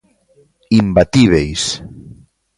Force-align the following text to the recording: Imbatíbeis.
Imbatíbeis. 0.79 1.61